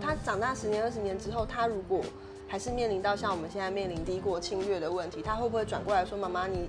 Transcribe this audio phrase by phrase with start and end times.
[0.00, 2.02] 他长大十年、二十年之后，他如果
[2.48, 6.68] 还是面临到像我们现在面临低国侵略的问题，他会不会转过来说：“妈妈，你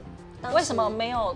[0.54, 1.35] 为什么没有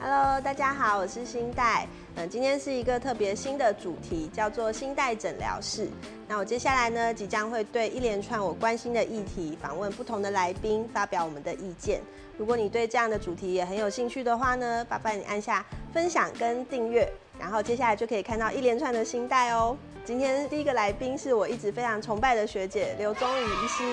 [0.00, 1.86] ？”Hello，大家好，我是新代。
[2.18, 5.86] 嗯，今天是一个特别新的主题，叫做新代诊疗室。
[6.26, 12.00] 那我接下来呢，即将会对一连串我关心的议题，访问不同的来宾，发表我们的意见。
[12.38, 15.62] 如果你对这样的主题也很有兴趣的话呢，麻烦你按下
[15.92, 17.06] 分享跟订阅。
[17.38, 19.76] 然后接下来就可以看到一连串的新代哦。
[20.02, 23.84] 今天第一个来宾是我一直非常崇拜的学姐刘宗宇医师，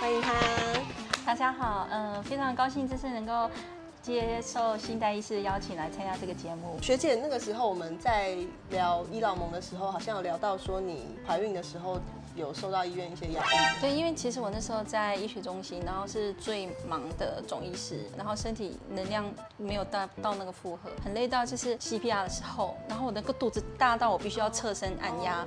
[0.00, 0.32] 欢迎她。
[1.26, 3.50] 大家好，嗯，非常高兴这次能够
[4.04, 6.76] 接受新代医师的邀请来参加这个节目。
[6.82, 8.36] 学姐，那个时候我们在
[8.68, 11.98] 聊伊老蒙的时候，好像有聊到说你怀孕的时候。
[12.34, 13.48] 有受到医院一些压力，
[13.80, 19.24] 对，因为其实我那时候在医学中心，然后是最忙的总医师，然后身体能量
[19.56, 25.46] 没有到到那个负荷，很累到就是 CPR 的时候，然后我那个肚子大到我必须要侧身按压，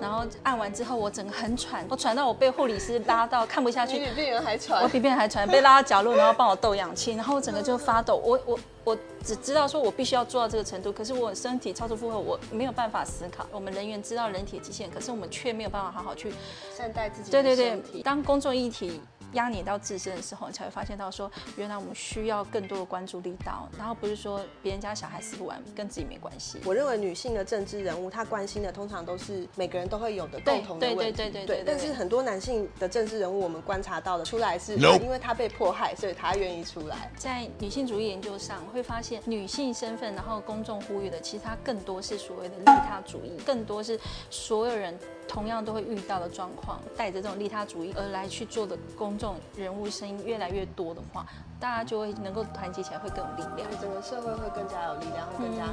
[0.00, 8.58] 然后按完之后我整个很喘，我喘到我被护理师拉到看不下去，比病人还喘，我比病人还喘，被拉到角落，然后帮我斗氧气，然后我整个就发抖，我我。
[8.88, 13.46] 我只知道说，我必须要做到这个程度，可是我身体超出负荷，我没有办法思考。
[13.52, 16.32] 我们人员知道人体极限，可是我们却没有办法好好去
[16.74, 17.30] 善待自己。
[17.30, 19.00] 对对对，当公众议题。
[19.32, 26.58] 压你到自身的时候，你才会发现到说，原来我们需要更多的关注力道，然后不是说别人家小孩死不完，跟自己没关系。
[26.64, 31.12] 我认为女性的政治人物，她关心的通常都是每个人都会有的共同的问题。
[31.12, 31.64] 对对对对对。
[31.66, 37.10] 但是很多男性的政治人物，我们观察到的出来是，因为他被迫害，所以他愿意出来。
[37.16, 43.98] 在女性主义研究上，会发现女性身份，然后公众呼吁的，其实它更多是所谓的利他主义，更多是
[44.30, 44.98] 所有人。
[45.28, 51.26] 同样都会遇到的状况，带着这种利他主义而来去做的公众人物声音越来越多的话。
[51.60, 55.64] 大家就会能够团结起来，会更有力量，整个社会会更加有力量，会更加。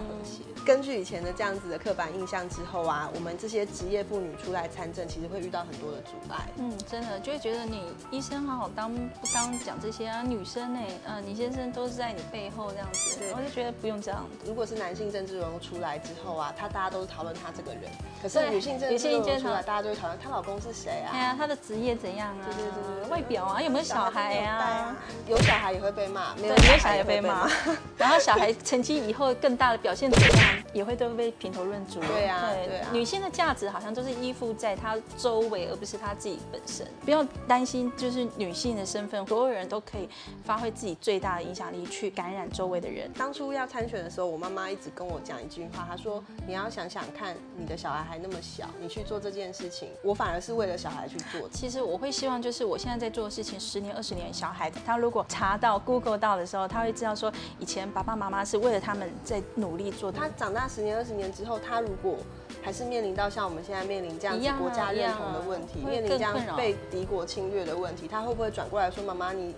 [0.65, 6.47] 根据以前的这样子的刻板印象之后啊，我们这些职业妇女出来参政，其实会遇到很多的阻碍。
[6.57, 8.99] 嗯，真的就会觉得你医生好好当不
[9.31, 10.23] 当讲这些啊？
[10.23, 10.79] 女生呢？
[11.05, 14.25] 嗯，你先生都是在你背后这样子，我就觉得不用这样。
[14.43, 17.83] 如果是男性政治人物出来之后啊，他大家都是讨论他这个人，
[18.23, 21.11] 可是女性政治人物出来，大家都会讨论她老公是谁啊？
[21.11, 22.45] 对啊，她的职业怎样啊？
[22.47, 24.97] 对对对对，外表啊，有没有小孩啊？
[25.27, 25.75] 有小孩。
[25.75, 27.49] 也会被骂，没有小孩也被骂，
[27.97, 31.99] 然后小孩成绩以后更大的表现怎样，也会都被评头论足。
[32.01, 32.89] 对啊，对啊。
[32.91, 36.87] 女性的价值好像都是依附在她周围，而不是她自己本身。
[37.03, 40.07] 不要担心，就是女性的身份，所有人都可以
[40.43, 43.11] 发挥自己最大的影响力，去感染周围的人。
[43.17, 56.45] 当初要参选的时候，我妈妈一直跟我讲一句话，她说：“你要想想看，你的小孩还那么小，你去做这件事情，我反而是为了小孩去做。”其实我会希望，就是我现在在做的事情，十年、二十年，小孩他如果查到 Google 到的。
[56.45, 60.11] 时候，他会知道说，以前爸爸妈妈是为了他们在努力做。
[60.11, 62.17] 他长大十年、二十年之后，他如果
[62.61, 69.53] 还是面临到像我们现在面临这样子国家认同的问题，面临这样被敌国侵略的问题，他会不会转过来说：“妈妈，你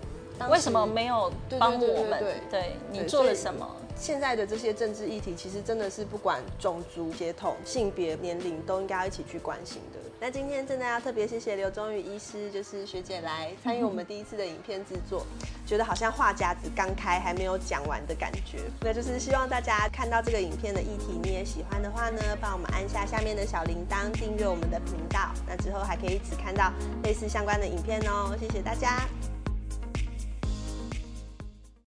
[0.50, 2.24] 为什么没有帮我们？
[2.50, 3.68] 对你做了什么？”
[4.00, 10.00] 现在的这些政治议题，其实真的是不管种族、血统、性别、年龄，都应该要一起去关心的。
[10.20, 15.25] 那今天真的要特别谢谢刘忠宇医师，就是学姐来参与我们第一次的影片制作，
[15.66, 18.59] 觉得好像话匣子刚开，还没有讲完的感觉。
[18.81, 25.31] 那就是希望大家看到这个影片的议题，你也喜欢的话呢，帮我们按下下面的小铃铛，订阅我们的频道。
[25.48, 26.72] 那之后还可以一直看到
[27.04, 28.36] 类似相关的影片哦。
[28.40, 29.08] 谢谢大家。